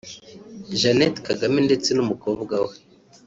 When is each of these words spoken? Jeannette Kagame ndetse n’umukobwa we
Jeannette 0.79 1.19
Kagame 1.27 1.57
ndetse 1.67 1.89
n’umukobwa 1.93 2.55
we 2.65 2.75